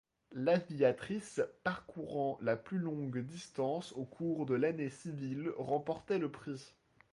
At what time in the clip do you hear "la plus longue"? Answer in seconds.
2.41-3.19